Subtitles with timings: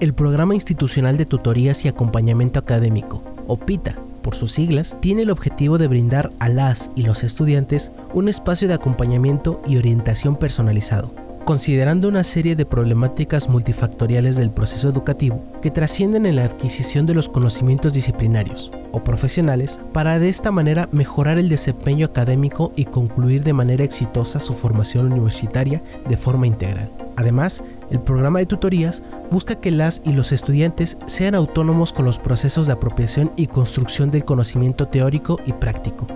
[0.00, 5.30] El Programa Institucional de Tutorías y Acompañamiento Académico, o PITA, por sus siglas, tiene el
[5.30, 11.14] objetivo de brindar a las y los estudiantes un espacio de acompañamiento y orientación personalizado,
[11.44, 17.14] considerando una serie de problemáticas multifactoriales del proceso educativo que trascienden en la adquisición de
[17.14, 23.44] los conocimientos disciplinarios o profesionales para de esta manera mejorar el desempeño académico y concluir
[23.44, 26.90] de manera exitosa su formación universitaria de forma integral.
[27.16, 27.62] Además,
[27.94, 32.66] el programa de tutorías busca que las y los estudiantes sean autónomos con los procesos
[32.66, 36.06] de apropiación y construcción del conocimiento teórico y práctico,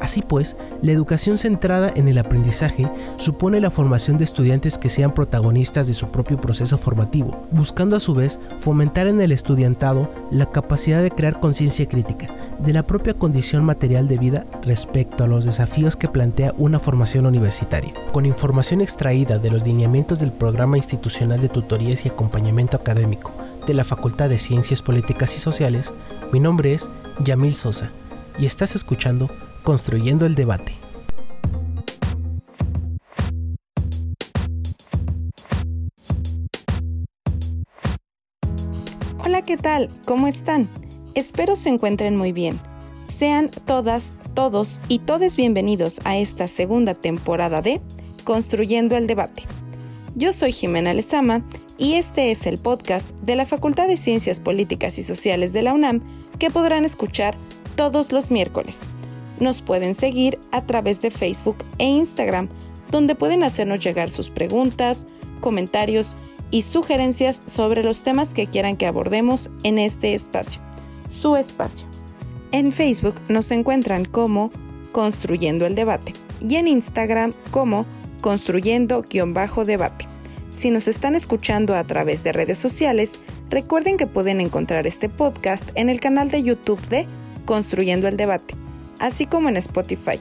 [0.00, 5.14] Así pues, la educación centrada en el aprendizaje supone la formación de estudiantes que sean
[5.14, 10.46] protagonistas de su propio proceso formativo, buscando a su vez fomentar en el estudiantado la
[10.46, 12.26] capacidad de crear conciencia crítica
[12.58, 17.26] de la propia condición material de vida respecto a los desafíos que plantea una formación
[17.26, 17.92] universitaria.
[18.12, 23.32] Con información extraída de los lineamientos del Programa Institucional de Tutorías y Acompañamiento Académico
[23.66, 25.92] de la Facultad de Ciencias Políticas y Sociales,
[26.32, 26.90] mi nombre es
[27.24, 27.90] Yamil Sosa
[28.38, 29.28] y estás escuchando
[29.62, 30.74] Construyendo el debate.
[39.24, 39.88] Hola, ¿qué tal?
[40.04, 40.68] ¿Cómo están?
[41.16, 42.60] Espero se encuentren muy bien.
[43.08, 47.80] Sean todas, todos y todes bienvenidos a esta segunda temporada de
[48.24, 49.44] Construyendo el Debate.
[50.14, 51.42] Yo soy Jimena Lezama
[51.78, 55.72] y este es el podcast de la Facultad de Ciencias Políticas y Sociales de la
[55.72, 56.02] UNAM
[56.38, 57.34] que podrán escuchar
[57.76, 58.82] todos los miércoles.
[59.40, 62.50] Nos pueden seguir a través de Facebook e Instagram,
[62.90, 65.06] donde pueden hacernos llegar sus preguntas,
[65.40, 66.18] comentarios
[66.50, 70.60] y sugerencias sobre los temas que quieran que abordemos en este espacio,
[71.08, 71.86] su espacio.
[72.52, 74.50] En Facebook nos encuentran como
[74.92, 76.14] Construyendo el Debate
[76.46, 77.86] y en Instagram como
[78.20, 80.08] Construyendo-Debate.
[80.50, 85.68] Si nos están escuchando a través de redes sociales, recuerden que pueden encontrar este podcast
[85.74, 87.06] en el canal de YouTube de
[87.44, 88.54] Construyendo el Debate
[88.98, 90.20] así como en Spotify.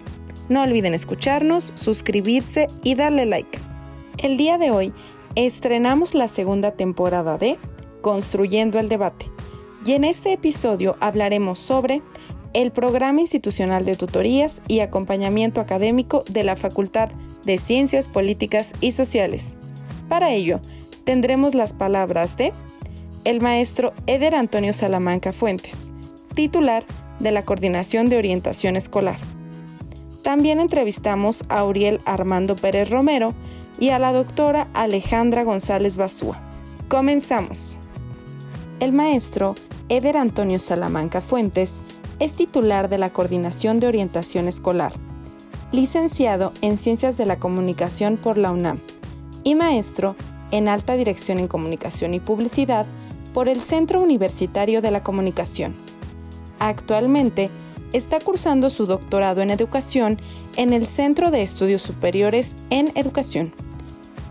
[0.49, 3.57] No olviden escucharnos, suscribirse y darle like.
[4.17, 4.93] El día de hoy
[5.35, 7.57] estrenamos la segunda temporada de
[8.01, 9.31] Construyendo el Debate
[9.85, 12.01] y en este episodio hablaremos sobre
[12.53, 17.09] el Programa Institucional de Tutorías y Acompañamiento Académico de la Facultad
[17.43, 19.55] de Ciencias Políticas y Sociales.
[20.09, 20.59] Para ello,
[21.03, 22.51] tendremos las palabras de
[23.25, 25.93] el maestro Eder Antonio Salamanca Fuentes,
[26.33, 26.83] titular
[27.19, 29.19] de la Coordinación de Orientación Escolar.
[30.23, 33.35] También entrevistamos a Uriel Armando Pérez Romero
[33.79, 36.41] y a la doctora Alejandra González Basúa.
[36.87, 37.77] Comenzamos.
[38.79, 39.55] El maestro
[39.87, 41.83] Eder Antonio Salamanca Fuentes
[42.17, 44.93] es titular de la Coordinación de Orientación Escolar,
[45.71, 48.79] licenciado en Ciencias de la Comunicación por la UNAM
[49.43, 50.15] y maestro
[50.49, 52.87] en Alta Dirección en Comunicación y Publicidad
[53.31, 55.75] por el Centro Universitario de la Comunicación.
[56.57, 57.51] Actualmente
[57.93, 60.19] está cursando su doctorado en educación
[60.55, 63.53] en el Centro de Estudios Superiores en Educación.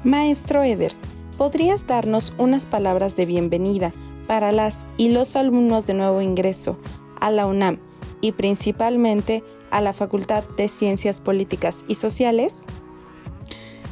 [0.02, 0.92] Maestro Eder,
[1.38, 3.92] ¿podrías darnos unas palabras de bienvenida
[4.26, 6.78] para las y los alumnos de nuevo ingreso
[7.20, 7.78] a la UNAM
[8.20, 12.64] y principalmente a la Facultad de Ciencias Políticas y Sociales?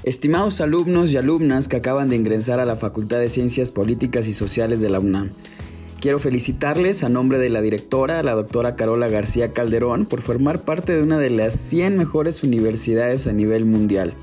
[0.04, 4.32] Estimados alumnos y alumnas que acaban de ingresar a la Facultad de Ciencias Políticas y
[4.32, 5.31] Sociales de la UNAM,
[6.03, 10.96] Quiero felicitarles a nombre de la directora, la doctora Carola García Calderón, por formar parte
[10.96, 14.14] de una de las 100 mejores universidades a nivel mundial.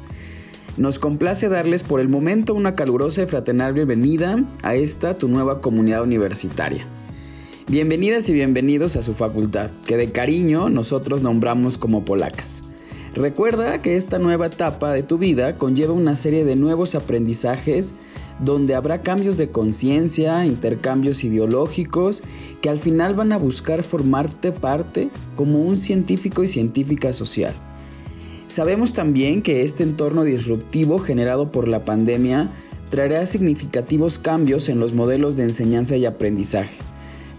[0.77, 5.61] Nos complace darles por el momento una calurosa y fraternal bienvenida a esta tu nueva
[5.61, 6.85] comunidad universitaria.
[7.67, 12.63] Bienvenidas y bienvenidos a su facultad, que de cariño nosotros nombramos como polacas.
[13.13, 17.95] Recuerda que esta nueva etapa de tu vida conlleva una serie de nuevos aprendizajes
[18.39, 22.23] donde habrá cambios de conciencia, intercambios ideológicos,
[22.61, 27.53] que al final van a buscar formarte parte como un científico y científica social.
[28.49, 32.49] Sabemos también que este entorno disruptivo generado por la pandemia
[32.89, 36.75] traerá significativos cambios en los modelos de enseñanza y aprendizaje,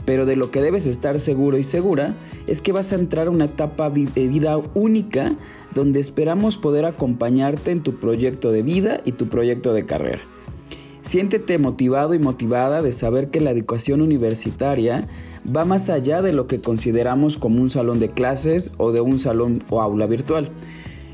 [0.06, 2.14] Pero de lo que debes estar seguro y segura
[2.46, 5.32] es que vas a entrar a una etapa de vida única
[5.74, 10.22] donde esperamos poder acompañarte en tu proyecto de vida y tu proyecto de carrera.
[11.02, 15.08] Siéntete motivado y motivada de saber que la educación universitaria
[15.44, 19.18] va más allá de lo que consideramos como un salón de clases o de un
[19.18, 20.52] salón o aula virtual,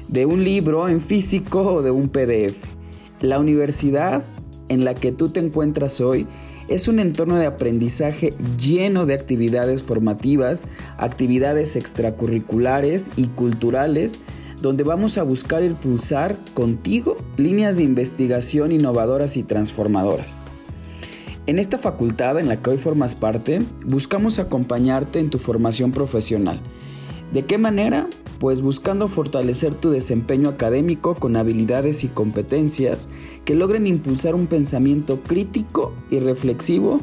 [0.09, 2.57] de un libro en físico o de un PDF.
[3.21, 4.25] La universidad
[4.69, 6.27] en la que tú te encuentras hoy
[6.69, 10.65] es un entorno de aprendizaje lleno de actividades formativas,
[10.99, 14.19] actividades extracurriculares y culturales,
[14.61, 20.41] donde vamos a buscar impulsar contigo líneas de investigación innovadoras y transformadoras.
[21.47, 26.61] En esta facultad en la que hoy formas parte, buscamos acompañarte en tu formación profesional.
[27.33, 28.07] ¿De qué manera?
[28.39, 33.09] Pues buscando fortalecer tu desempeño académico con habilidades y competencias
[33.45, 37.01] que logren impulsar un pensamiento crítico y reflexivo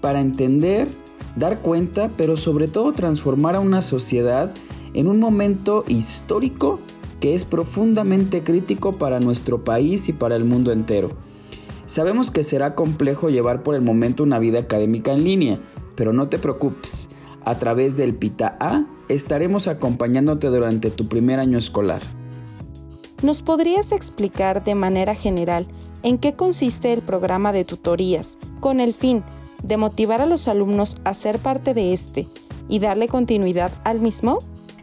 [0.00, 0.88] para entender,
[1.36, 4.52] dar cuenta, pero sobre todo transformar a una sociedad
[4.94, 6.78] en un momento histórico
[7.20, 11.10] que es profundamente crítico para nuestro país y para el mundo entero.
[11.86, 15.60] Sabemos que será complejo llevar por el momento una vida académica en línea,
[15.94, 17.08] pero no te preocupes.
[17.44, 22.02] A través del PITA A estaremos acompañándote durante tu primer año escolar.
[23.22, 25.66] ¿Nos podrías explicar de manera general
[26.02, 29.22] en qué consiste el programa de tutorías con el fin
[29.62, 32.26] de motivar a los alumnos a ser parte de este
[32.68, 34.38] y darle continuidad al mismo?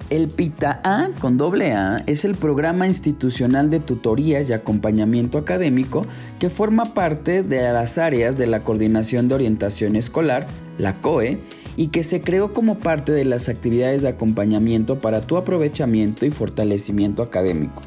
[0.09, 6.05] El PITA-A con doble A es el programa institucional de tutorías y acompañamiento académico
[6.39, 10.47] que forma parte de las áreas de la Coordinación de Orientación Escolar,
[10.79, 11.37] la COE,
[11.79, 16.29] y que se creó como parte de las actividades de acompañamiento para tu aprovechamiento y
[16.29, 17.81] fortalecimiento académico.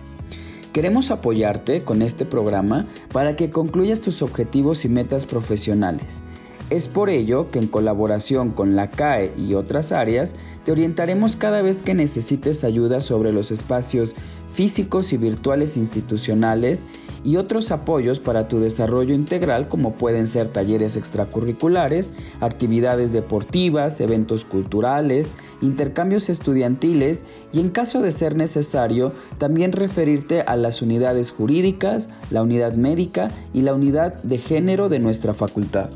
[0.73, 6.23] Queremos apoyarte con este programa para que concluyas tus objetivos y metas profesionales
[6.73, 11.61] es por ello que en colaboración con la CAE y otras áreas te orientaremos cada
[11.61, 14.15] vez que necesites ayuda sobre los espacios
[14.50, 16.87] físicos y virtuales institucionales
[17.24, 24.44] y otros apoyos para tu desarrollo integral como pueden ser talleres extracurriculares, actividades deportivas, eventos
[24.44, 32.08] culturales, intercambios estudiantiles y en caso de ser necesario también referirte a las unidades jurídicas,
[32.30, 35.90] la unidad médica y la unidad de género de nuestra facultad.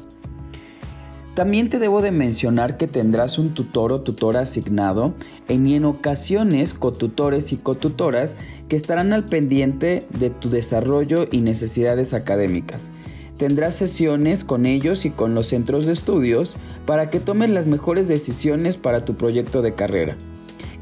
[1.37, 5.13] También te debo de mencionar que tendrás un tutor o tutora asignado
[5.51, 8.37] y en ocasiones cotutores y cotutoras
[8.71, 12.91] que estarán al pendiente de tu desarrollo y necesidades académicas.
[13.37, 16.57] Tendrás sesiones con ellos y con los centros de estudios
[16.87, 20.17] para que tomen las mejores decisiones para tu proyecto de carrera.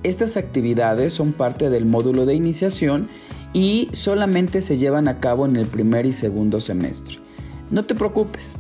[0.04, 3.08] Estas actividades son parte del módulo de iniciación
[3.52, 7.18] y solamente se llevan a cabo en el primer y segundo semestre.
[7.70, 8.54] No te preocupes,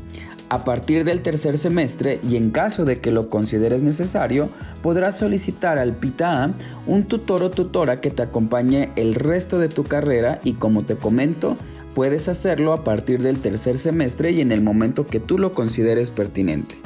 [0.54, 4.48] a partir del tercer semestre y en caso de que lo consideres necesario,
[4.82, 6.54] podrás solicitar al PITA
[6.86, 10.94] un tutor o tutora que te acompañe el resto de tu carrera y como te
[10.94, 11.56] comento,
[11.92, 16.10] puedes hacerlo a partir del tercer semestre y en el momento que tú lo consideres
[16.10, 16.76] pertinente.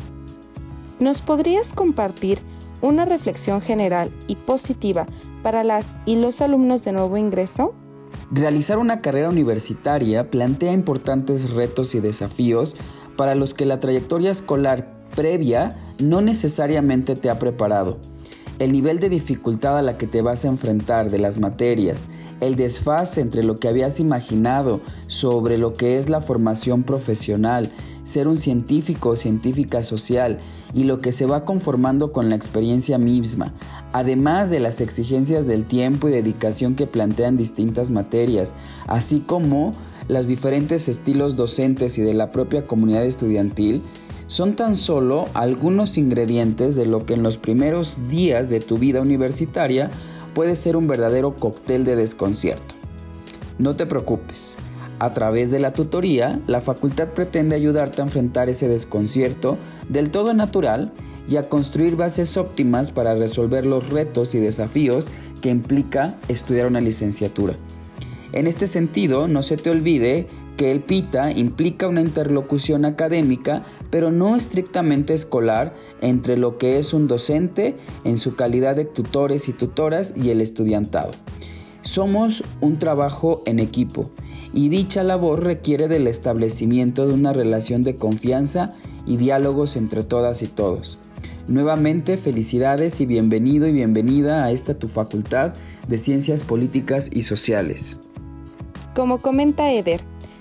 [0.99, 2.38] ¿Nos podrías compartir
[2.81, 5.06] una reflexión general y positiva
[5.43, 7.75] para las y los alumnos de nuevo ingreso?
[8.31, 12.76] Realizar una carrera universitaria plantea importantes retos y desafíos
[13.19, 14.87] para los que la trayectoria escolar
[15.17, 17.99] previa no necesariamente te ha preparado.
[18.61, 22.06] El nivel de dificultad a la que te vas a enfrentar de las materias,
[22.41, 27.72] el desfase entre lo que habías imaginado sobre lo que es la formación profesional,
[28.05, 30.39] ser un científico o científica social
[30.72, 33.53] y lo que se va conformando con la experiencia misma,
[33.93, 38.55] además de las exigencias del tiempo y dedicación que plantean distintas materias,
[38.87, 39.72] así como
[40.08, 43.82] los diferentes estilos docentes y de la propia comunidad estudiantil
[44.27, 49.00] son tan solo algunos ingredientes de lo que en los primeros días de tu vida
[49.00, 49.91] universitaria
[50.34, 52.74] puede ser un verdadero cóctel de desconcierto.
[53.58, 54.56] No te preocupes,
[54.98, 59.56] a través de la tutoría, la facultad pretende ayudarte a enfrentar ese desconcierto
[59.88, 60.93] del todo natural
[61.29, 65.08] y a construir bases óptimas para resolver los retos y desafíos
[65.41, 67.56] que implica estudiar una licenciatura.
[68.32, 70.27] En este sentido, no se te olvide
[70.58, 76.93] que el PITA implica una interlocución académica, pero no estrictamente escolar, entre lo que es
[76.93, 81.13] un docente en su calidad de tutores y tutoras y el estudiantado.
[81.82, 84.11] Somos un trabajo en equipo
[84.53, 88.75] y dicha labor requiere del establecimiento de una relación de confianza
[89.06, 90.99] y diálogos entre todas y todos.
[91.47, 95.55] Nuevamente felicidades y bienvenido y bienvenida a esta tu facultad
[95.87, 97.97] de Ciencias Políticas y Sociales.
[98.98, 100.00] Como comenta Eder,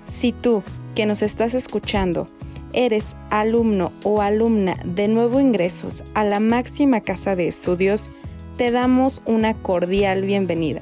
[0.10, 0.64] si tú,
[0.96, 2.26] que nos estás escuchando,
[2.74, 8.10] eres alumno o alumna de nuevo ingresos a la máxima casa de estudios,
[8.58, 10.82] te damos una cordial bienvenida.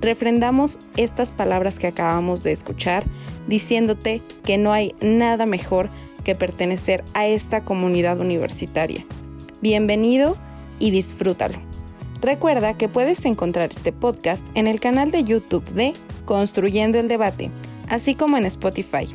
[0.00, 3.04] Refrendamos estas palabras que acabamos de escuchar
[3.48, 5.90] diciéndote que no hay nada mejor
[6.24, 9.04] que pertenecer a esta comunidad universitaria.
[9.60, 10.38] Bienvenido
[10.78, 11.69] y disfrútalo.
[12.20, 15.94] Recuerda que puedes encontrar este podcast en el canal de YouTube de
[16.26, 17.50] Construyendo el Debate,
[17.88, 19.06] así como en Spotify.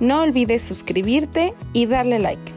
[0.00, 2.52] No olvides suscribirte y darle like.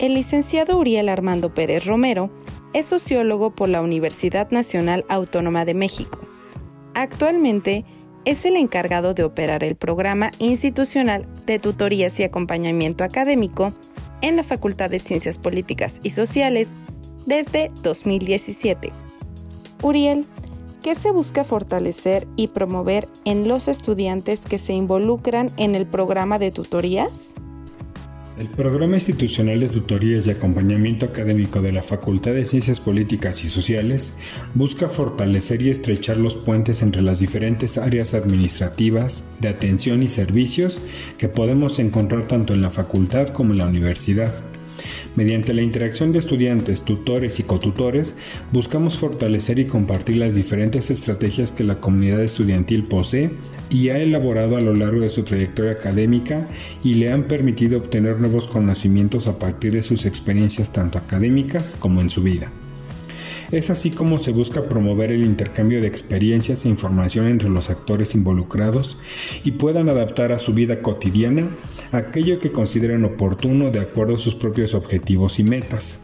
[0.00, 2.30] El licenciado Uriel Armando Pérez Romero
[2.72, 6.20] es sociólogo por la Universidad Nacional Autónoma de México.
[6.94, 7.84] Actualmente
[8.24, 13.72] es el encargado de operar el programa institucional de tutorías y acompañamiento académico
[14.20, 16.74] en la Facultad de Ciencias Políticas y Sociales
[17.26, 18.92] desde 2017.
[19.82, 20.26] Uriel,
[20.82, 26.38] ¿qué se busca fortalecer y promover en los estudiantes que se involucran en el programa
[26.38, 27.34] de tutorías?
[28.40, 33.50] El Programa Institucional de Tutorías y Acompañamiento Académico de la Facultad de Ciencias Políticas y
[33.50, 34.14] Sociales
[34.54, 40.80] busca fortalecer y estrechar los puentes entre las diferentes áreas administrativas, de atención y servicios
[41.18, 44.32] que podemos encontrar tanto en la facultad como en la universidad.
[45.16, 48.14] Mediante la interacción de estudiantes, tutores y cotutores,
[48.52, 53.30] buscamos fortalecer y compartir las diferentes estrategias que la comunidad estudiantil posee
[53.70, 56.46] y ha elaborado a lo largo de su trayectoria académica
[56.82, 62.00] y le han permitido obtener nuevos conocimientos a partir de sus experiencias tanto académicas como
[62.00, 62.50] en su vida.
[63.50, 68.14] Es así como se busca promover el intercambio de experiencias e información entre los actores
[68.14, 68.96] involucrados
[69.42, 71.48] y puedan adaptar a su vida cotidiana
[71.92, 75.98] aquello que consideren oportuno de acuerdo a sus propios objetivos y metas.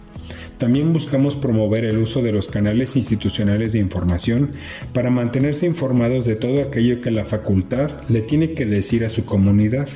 [0.58, 4.52] También buscamos promover el uso de los canales institucionales de información
[4.94, 9.26] para mantenerse informados de todo aquello que la facultad le tiene que decir a su
[9.26, 9.86] comunidad.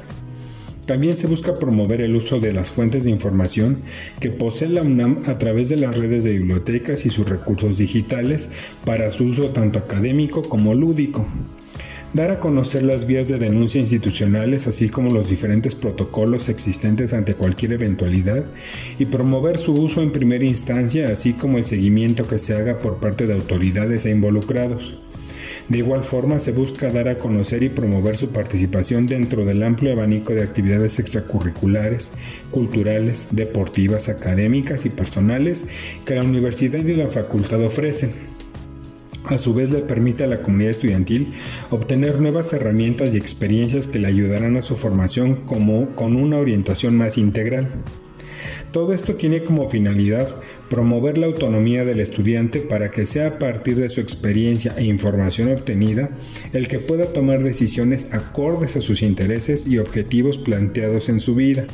[0.85, 3.83] También se busca promover el uso de las fuentes de información
[4.19, 8.51] que posee la UNAM a través de las redes de bibliotecas y sus recursos digitales
[8.85, 11.27] para su uso tanto académico como lúdico
[12.13, 17.35] dar a conocer las vías de denuncia institucionales, así como los diferentes protocolos existentes ante
[17.35, 18.45] cualquier eventualidad,
[18.99, 22.99] y promover su uso en primera instancia, así como el seguimiento que se haga por
[22.99, 24.99] parte de autoridades e involucrados.
[25.69, 29.93] De igual forma, se busca dar a conocer y promover su participación dentro del amplio
[29.93, 32.11] abanico de actividades extracurriculares,
[32.51, 35.65] culturales, deportivas, académicas y personales
[36.05, 38.30] que la universidad y la facultad ofrecen.
[39.25, 41.33] A su vez le permite a la comunidad estudiantil
[41.71, 46.97] obtener nuevas herramientas y experiencias que le ayudarán a su formación como con una orientación
[46.97, 47.69] más integral.
[48.73, 50.29] Todo esto tiene como finalidad
[50.69, 55.51] promover la autonomía del estudiante para que sea a partir de su experiencia e información
[55.51, 56.11] obtenida
[56.53, 61.67] el que pueda tomar decisiones acordes a sus intereses y objetivos planteados en su vida.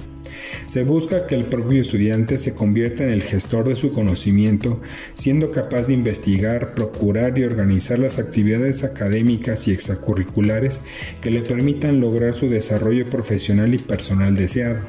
[0.66, 4.80] Se busca que el propio estudiante se convierta en el gestor de su conocimiento,
[5.14, 10.82] siendo capaz de investigar, procurar y organizar las actividades académicas y extracurriculares
[11.20, 14.80] que le permitan lograr su desarrollo profesional y personal deseado.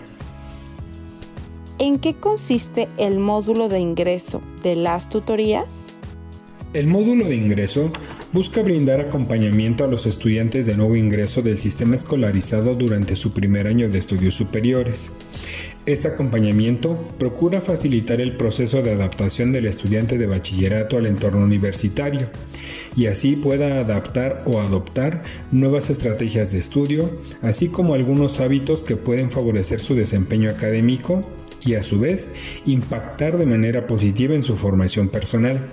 [1.80, 5.90] ¿En qué consiste el módulo de ingreso de las tutorías?
[6.74, 7.92] El módulo de ingreso
[8.34, 13.68] busca brindar acompañamiento a los estudiantes de nuevo ingreso del sistema escolarizado durante su primer
[13.68, 15.12] año de estudios superiores.
[15.86, 22.30] Este acompañamiento procura facilitar el proceso de adaptación del estudiante de bachillerato al entorno universitario
[22.98, 28.98] y así pueda adaptar o adoptar nuevas estrategias de estudio, así como algunos hábitos que
[28.98, 31.22] pueden favorecer su desempeño académico
[31.64, 32.32] y a su vez
[32.66, 35.70] impactar de manera positiva en su formación personal.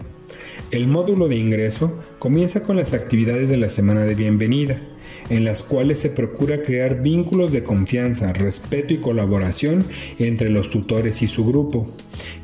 [0.74, 4.82] El módulo de ingreso comienza con las actividades de la semana de bienvenida,
[5.30, 9.84] en las cuales se procura crear vínculos de confianza, respeto y colaboración
[10.18, 11.86] entre los tutores y su grupo,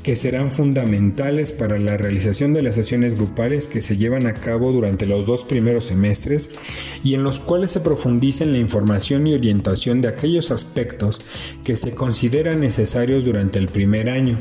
[0.04, 4.70] que serán fundamentales para la realización de las sesiones grupales que se llevan a cabo
[4.70, 6.52] durante los dos primeros semestres
[7.02, 11.20] y en los cuales se profundiza en la información y orientación de aquellos aspectos
[11.64, 14.38] que se consideran necesarios durante el primer año.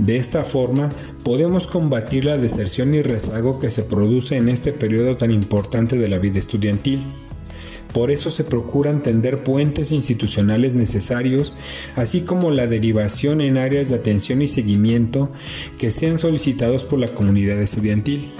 [0.00, 0.88] De esta forma,
[1.24, 6.08] podemos combatir la deserción y rezago que se produce en este periodo tan importante de
[6.08, 7.02] la vida estudiantil.
[7.92, 11.54] Por eso se procura tender puentes institucionales necesarios,
[11.96, 15.28] así como la derivación en áreas de atención y seguimiento
[15.78, 18.32] que sean solicitados por la comunidad estudiantil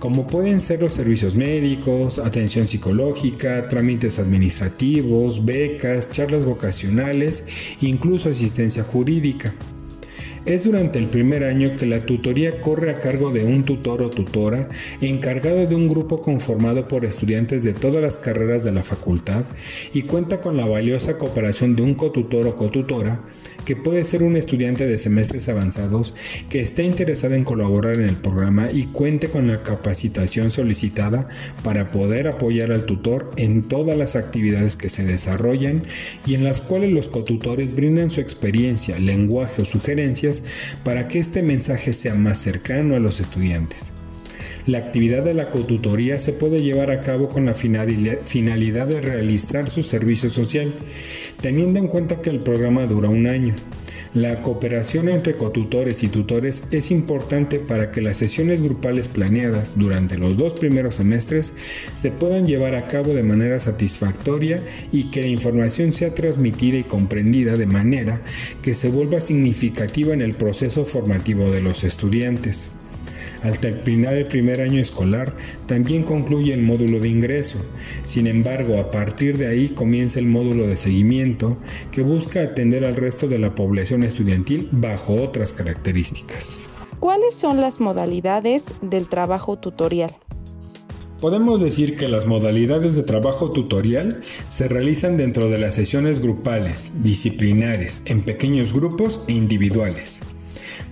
[0.00, 7.46] como pueden ser los servicios médicos, atención psicológica, trámites administrativos, becas, charlas vocacionales,
[7.80, 9.54] incluso asistencia jurídica.
[10.46, 14.10] Es durante el primer año que la tutoría corre a cargo de un tutor o
[14.10, 14.68] tutora
[15.00, 19.46] encargado de un grupo conformado por estudiantes de todas las carreras de la facultad
[19.94, 23.22] y cuenta con la valiosa cooperación de un cotutor o cotutora
[23.64, 26.14] que puede ser un estudiante de semestres avanzados
[26.48, 31.28] que esté interesado en colaborar en el programa y cuente con la capacitación solicitada
[31.62, 35.84] para poder apoyar al tutor en todas las actividades que se desarrollan
[36.26, 40.42] y en las cuales los cotutores brindan su experiencia, lenguaje o sugerencias
[40.84, 43.93] para que este mensaje sea más cercano a los estudiantes.
[44.66, 49.68] La actividad de la cotutoría se puede llevar a cabo con la finalidad de realizar
[49.68, 50.72] su servicio social,
[51.42, 53.54] teniendo en cuenta que el programa dura un año.
[54.14, 60.16] La cooperación entre cotutores y tutores es importante para que las sesiones grupales planeadas durante
[60.16, 61.52] los dos primeros semestres
[61.94, 66.84] se puedan llevar a cabo de manera satisfactoria y que la información sea transmitida y
[66.84, 68.22] comprendida de manera
[68.62, 72.70] que se vuelva significativa en el proceso formativo de los estudiantes.
[73.44, 75.36] Al terminar el primer año escolar,
[75.66, 77.58] también concluye el módulo de ingreso.
[78.02, 81.58] Sin embargo, a partir de ahí comienza el módulo de seguimiento
[81.92, 86.70] que busca atender al resto de la población estudiantil bajo otras características.
[87.00, 90.16] ¿Cuáles son las modalidades del trabajo tutorial?
[91.20, 97.02] Podemos decir que las modalidades de trabajo tutorial se realizan dentro de las sesiones grupales,
[97.02, 100.22] disciplinares, en pequeños grupos e individuales.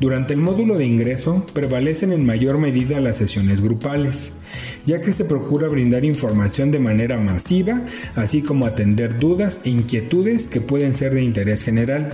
[0.03, 4.33] Durante el módulo de ingreso prevalecen en mayor medida las sesiones grupales,
[4.85, 7.85] ya que se procura brindar información de manera masiva,
[8.17, 12.13] así como atender dudas e inquietudes que pueden ser de interés general.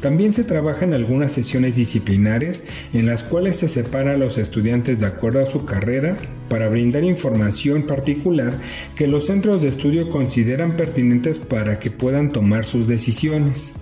[0.00, 2.62] También se trabaja en algunas sesiones disciplinares
[2.92, 6.16] en las cuales se separa a los estudiantes de acuerdo a su carrera
[6.48, 8.54] para brindar información particular
[8.94, 13.79] que los centros de estudio consideran pertinentes para que puedan tomar sus decisiones.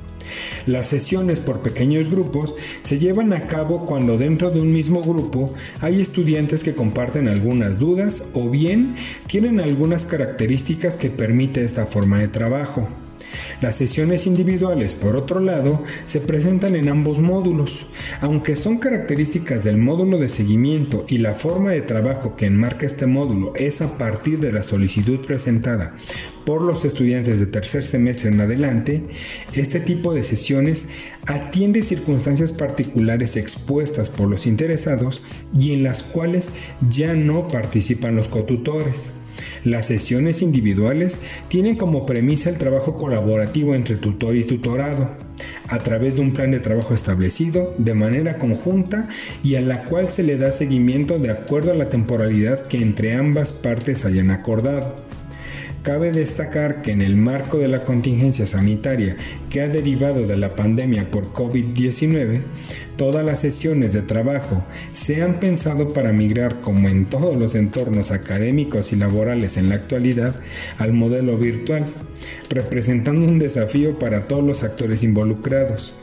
[0.67, 5.55] Las sesiones por pequeños grupos se llevan a cabo cuando dentro de un mismo grupo
[5.81, 12.21] hay estudiantes que comparten algunas dudas o bien tienen algunas características que permite esta forma
[12.21, 12.89] de trabajo.
[13.61, 17.87] Las sesiones individuales, por otro lado, se presentan en ambos módulos.
[18.21, 23.07] Aunque son características del módulo de seguimiento y la forma de trabajo que enmarca este
[23.07, 25.95] módulo es a partir de la solicitud presentada
[26.49, 29.03] por los estudiantes de tercer semestre en adelante,
[29.53, 30.89] este tipo de sesiones
[31.27, 35.23] atiende circunstancias particulares expuestas por los interesados
[35.55, 36.49] y en las cuales
[36.89, 39.11] ya no participan los cotutores.
[39.65, 45.11] Las sesiones individuales tienen como premisa el trabajo colaborativo entre tutor y tutorado,
[45.69, 49.09] a través de un plan de trabajo establecido de manera conjunta
[49.45, 53.15] y a la cual se le da seguimiento de acuerdo a la temporalidad que entre
[53.15, 55.08] ambas partes hayan acordado.
[55.89, 59.17] Cabe destacar que en el marco de la contingencia sanitaria
[59.49, 62.43] que ha derivado de la pandemia por COVID-19,
[62.99, 68.11] todas las sesiones de trabajo se han pensado para migrar, como en todos los entornos
[68.11, 70.37] académicos y laborales en la actualidad,
[70.77, 71.87] al modelo virtual,
[72.51, 75.95] representando un desafío para todos los actores involucrados.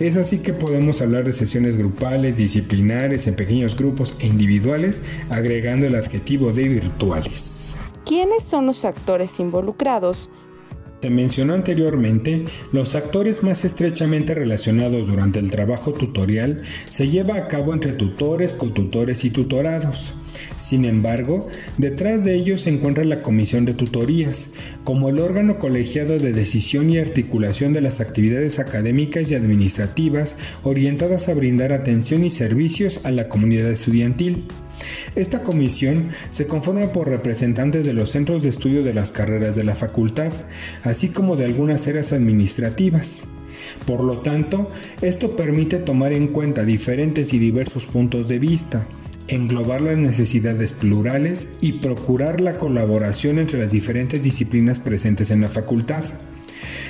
[0.00, 5.86] Es así que podemos hablar de sesiones grupales, disciplinares, en pequeños grupos e individuales, agregando
[5.86, 7.63] el adjetivo de virtuales.
[8.04, 10.30] ¿Quiénes son los actores involucrados?
[11.00, 17.48] Se mencionó anteriormente, los actores más estrechamente relacionados durante el trabajo tutorial se lleva a
[17.48, 20.14] cabo entre tutores, cotutores y tutorados.
[20.56, 24.50] Sin embargo, detrás de ellos se encuentra la Comisión de Tutorías,
[24.84, 31.28] como el órgano colegiado de decisión y articulación de las actividades académicas y administrativas orientadas
[31.28, 34.44] a brindar atención y servicios a la comunidad estudiantil.
[35.14, 39.64] Esta comisión se conforma por representantes de los centros de estudio de las carreras de
[39.64, 40.32] la facultad,
[40.82, 43.24] así como de algunas áreas administrativas.
[43.86, 44.70] Por lo tanto,
[45.02, 48.86] esto permite tomar en cuenta diferentes y diversos puntos de vista,
[49.28, 55.48] englobar las necesidades plurales y procurar la colaboración entre las diferentes disciplinas presentes en la
[55.48, 56.04] facultad.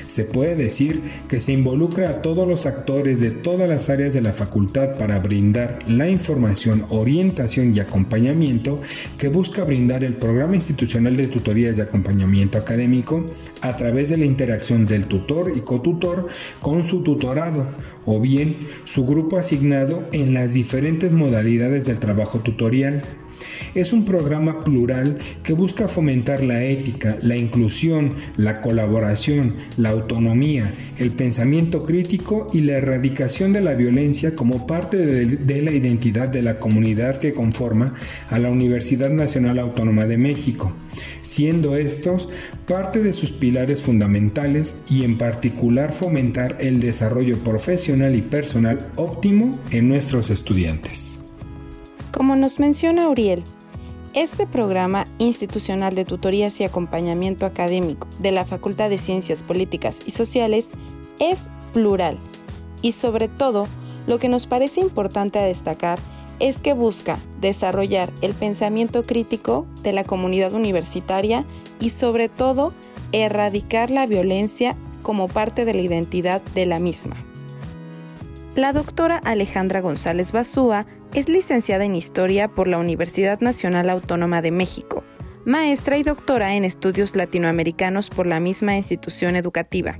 [0.07, 4.21] Se puede decir que se involucra a todos los actores de todas las áreas de
[4.21, 8.81] la facultad para brindar la información, orientación y acompañamiento
[9.19, 13.25] que busca brindar el programa institucional de tutorías de acompañamiento académico
[13.61, 16.29] a través de la interacción del tutor y cotutor
[16.61, 17.69] con su tutorado
[18.05, 23.03] o bien su grupo asignado en las diferentes modalidades del trabajo tutorial
[23.75, 30.75] Es un programa plural que busca fomentar la ética, la inclusión, la colaboración, la autonomía,
[30.99, 36.43] el pensamiento crítico y la erradicación de la violencia como parte de, la identidad de
[36.43, 37.95] la comunidad que conforma
[38.31, 40.73] a la Universidad Nacional Autónoma de México,
[41.23, 42.29] siendo estos
[42.67, 49.59] parte de sus pilares fundamentales y en particular fomentar el desarrollo profesional y personal óptimo
[49.71, 51.24] en nuestros estudiantes.
[52.14, 53.42] Como nos menciona Uriel,
[54.12, 60.12] este programa institucional de tutorías y acompañamiento académico de la Facultad de Ciencias Políticas y
[60.12, 60.70] Sociales
[61.18, 62.16] es plural
[62.83, 63.66] y sobre todo
[64.07, 65.98] lo que nos parece importante a destacar
[66.38, 71.44] es que busca desarrollar el pensamiento crítico de la comunidad universitaria
[71.81, 72.72] y sobre todo
[73.11, 77.16] erradicar la violencia como parte de la identidad de la misma.
[78.55, 84.50] La doctora Alejandra González Basúa es licenciada en Historia por la Universidad Nacional Autónoma de
[84.50, 85.05] México,
[85.44, 89.96] maestra y doctora en estudios latinoamericanos por la misma institución educativa.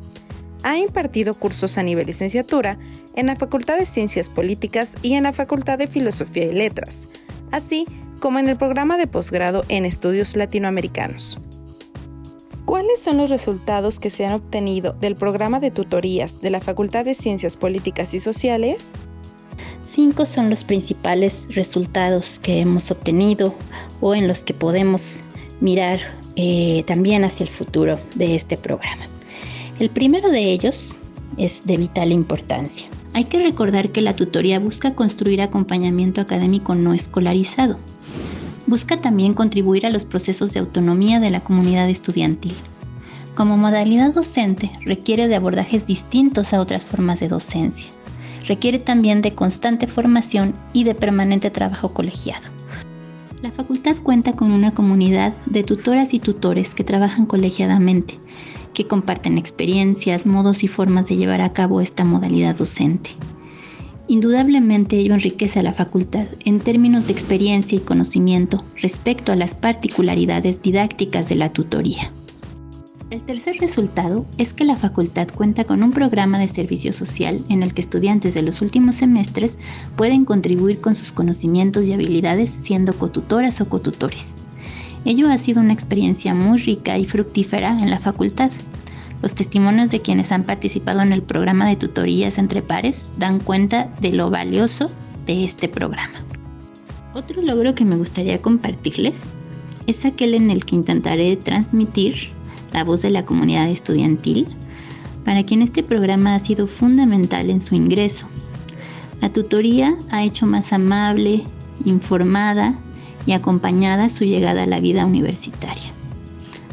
[0.64, 2.79] Ha impartido cursos a nivel licenciatura
[3.14, 7.09] en la Facultad de Ciencias Políticas y en la Facultad de Filosofía y Letras,
[7.53, 7.87] así
[8.18, 11.38] como en el programa de posgrado en estudios latinoamericanos.
[12.64, 17.05] ¿Cuáles son los resultados que se han obtenido del programa de tutorías de la Facultad
[17.05, 18.96] de Ciencias Políticas y Sociales?
[19.95, 23.55] Cinco son los principales resultados que hemos obtenido
[24.01, 25.23] o en los que podemos
[25.61, 26.01] mirar
[26.35, 29.05] eh, también hacia el futuro de este programa.
[29.79, 30.99] El primero de ellos
[31.37, 32.89] es de vital importancia.
[33.13, 37.79] Hay que recordar que la tutoría busca construir acompañamiento académico no escolarizado,
[38.67, 42.55] busca también contribuir a los procesos de autonomía de la comunidad estudiantil.
[43.37, 47.93] Como modalidad docente, requiere de abordajes distintos a otras formas de docencia.
[48.47, 52.45] Requiere también de constante formación y de permanente trabajo colegiado.
[53.43, 58.19] La facultad cuenta con una comunidad de tutoras y tutores que trabajan colegiadamente,
[58.73, 63.11] que comparten experiencias, modos y formas de llevar a cabo esta modalidad docente.
[64.07, 69.55] Indudablemente ello enriquece a la facultad en términos de experiencia y conocimiento respecto a las
[69.55, 72.13] particularidades didácticas de la tutoría.
[73.14, 77.62] El tercer resultado es que la facultad cuenta con un programa de servicio social en
[77.62, 79.57] el que estudiantes de los últimos semestres
[79.94, 84.35] pueden contribuir con sus conocimientos y habilidades siendo cotutoras o cotutores.
[85.05, 88.50] Ello ha sido una experiencia muy rica y fructífera en la facultad,
[89.22, 93.94] los testimonios de quienes han participado en el programa de tutorías entre pares dan cuenta
[94.00, 94.90] de lo valioso
[95.24, 96.24] de este programa.
[97.14, 99.22] Otro logro que me gustaría compartirles
[99.87, 102.35] es aquel en el que intentaré transmitir
[102.75, 104.49] la voz de la comunidad estudiantil,
[105.25, 108.27] para quien este programa ha sido fundamental en su ingreso.
[109.23, 111.45] La tutoría ha hecho más amable,
[111.87, 112.79] informada
[113.25, 115.93] y acompañada su llegada a la vida universitaria.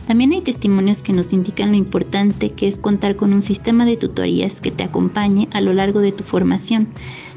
[0.08, 3.96] También hay testimonios que nos indican lo importante que es contar con un sistema de
[3.96, 6.90] tutorías que te acompañe a lo largo de tu formación,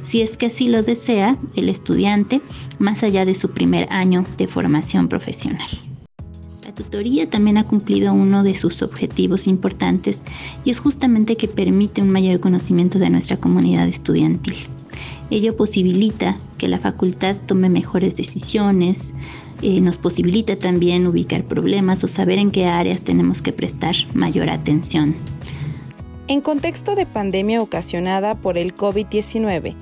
[0.05, 2.41] si es que así lo desea el estudiante,
[2.79, 5.69] más allá de su primer año de formación profesional.
[6.75, 10.23] Tutoría también ha cumplido uno de sus objetivos importantes
[10.65, 14.57] y es justamente que permite un mayor conocimiento de nuestra comunidad estudiantil.
[15.31, 19.15] Ello posibilita que la facultad tome mejores decisiones,
[19.63, 24.51] eh, nos posibilita también ubicar problemas o saber en qué áreas tenemos que prestar mayor
[24.51, 25.15] atención.
[26.27, 29.75] En contexto de pandemia ocasionada por el COVID-19,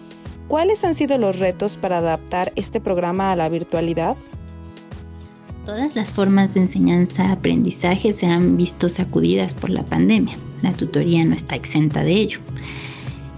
[0.49, 4.17] ¿cuáles han sido los retos para adaptar este programa a la virtualidad?
[5.65, 10.37] Todas las formas de enseñanza-aprendizaje se han visto sacudidas por la pandemia.
[10.61, 12.41] La tutoría no está exenta de ello.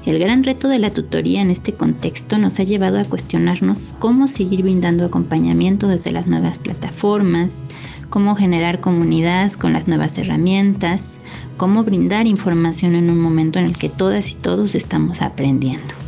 [0.06, 4.26] El gran reto de la tutoría en este contexto nos ha llevado a cuestionarnos cómo
[4.26, 7.60] seguir brindando acompañamiento desde las nuevas plataformas,
[8.08, 11.18] cómo generar comunidad con las nuevas herramientas,
[11.58, 16.03] cómo brindar información en un momento en el que todas y todos estamos aprendiendo.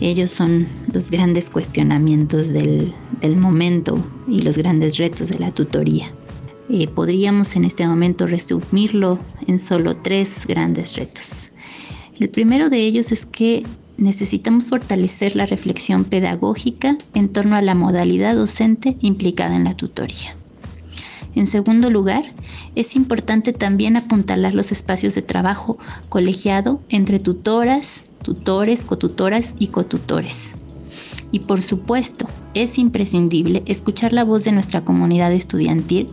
[0.00, 2.92] Ellos son los grandes cuestionamientos del,
[3.36, 3.96] momento
[4.28, 6.10] y los grandes retos de la tutoría.
[6.68, 11.52] Eh, podríamos en este momento resumirlo en solo tres grandes retos.
[12.18, 13.64] El primero de ellos es que
[13.96, 20.36] necesitamos fortalecer la reflexión pedagógica en torno a la modalidad docente implicada en la tutoría.
[21.34, 22.24] En segundo lugar,
[22.74, 25.78] es importante también apuntalar los espacios de trabajo
[26.08, 30.50] colegiado entre tutoras, tutores, cotutoras y cotutores.
[31.30, 36.08] Y por supuesto, es imprescindible escuchar la voz de nuestra comunidad estudiantil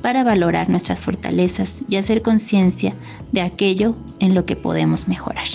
[0.00, 2.94] para valorar nuestras fortalezas y hacer conciencia
[3.32, 5.48] de aquello en lo que podemos mejorar.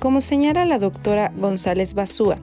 [0.00, 2.38] Como señala la doctora González Basúa,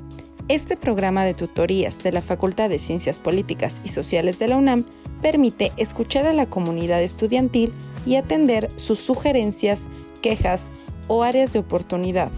[0.47, 4.85] Este programa de tutorías de la Facultad de Ciencias Políticas y Sociales de la UNAM
[5.19, 7.71] permite escuchar a la comunidad estudiantil
[8.05, 9.87] y atender sus sugerencias,
[10.21, 10.69] quejas
[11.07, 12.29] o áreas de oportunidad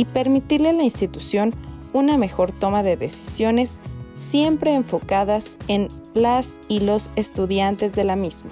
[0.00, 1.52] y permitirle a la institución
[1.92, 3.82] una mejor toma de decisiones
[4.14, 8.50] siempre enfocadas en las y los estudiantes de la misma.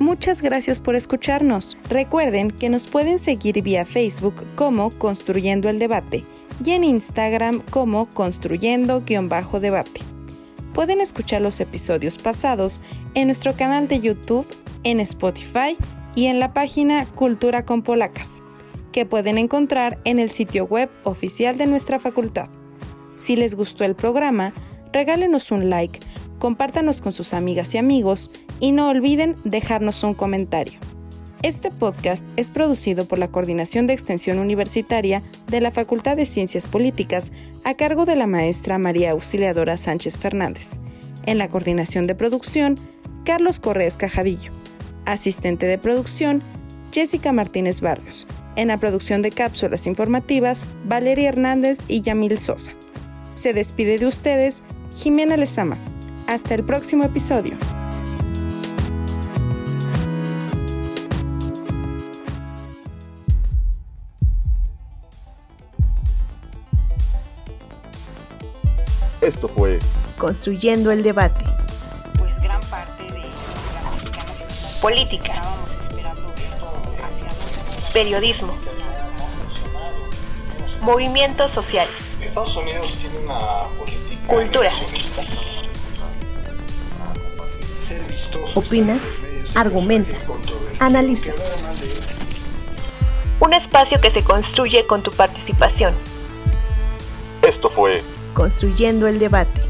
[0.00, 1.78] Muchas gracias por escucharnos.
[1.88, 6.24] Recuerden que nos pueden seguir vía Facebook como Construyendo el Debate
[6.64, 10.00] y en Instagram como Construyendo-Debate.
[10.74, 12.80] Pueden escuchar los episodios pasados
[13.14, 14.46] en nuestro canal de YouTube,
[14.82, 15.76] en Spotify
[16.16, 18.42] y en la página Cultura con Polacas,
[18.92, 22.48] que pueden encontrar en el sitio web oficial de nuestra facultad.
[23.16, 24.54] Si les gustó el programa,
[24.92, 25.98] regálenos un like,
[26.38, 30.78] compártanos con sus amigas y amigos y no olviden dejarnos un comentario.
[31.42, 36.66] Este podcast es producido por la Coordinación de Extensión Universitaria de la Facultad de Ciencias
[36.66, 37.32] Políticas
[37.64, 40.78] a cargo de la maestra María Auxiliadora Sánchez Fernández.
[41.26, 42.78] En la coordinación de producción,
[43.24, 44.52] Carlos Correas Cajadillo.
[45.04, 46.42] Asistente de producción,
[46.92, 48.26] Jessica Martínez Vargas.
[48.54, 52.72] En la producción de cápsulas informativas, Valeria Hernández y Yamil Sosa.
[53.34, 54.62] Se despide de ustedes,
[54.96, 55.78] Jimena Lezama.
[56.26, 57.56] Hasta el próximo episodio.
[69.22, 69.78] Esto fue
[70.18, 71.44] Construyendo el debate.
[72.18, 75.61] Pues gran parte de la Política.
[77.92, 78.54] Periodismo.
[80.80, 81.94] Movimientos sociales.
[82.20, 83.38] Estados Unidos tiene una
[83.78, 84.70] política Cultura.
[88.54, 88.98] Opina,
[89.54, 90.16] argumenta,
[90.78, 91.32] analiza.
[93.40, 95.94] Un espacio que se construye con tu participación.
[97.42, 98.02] Esto fue
[98.34, 99.61] Construyendo el debate.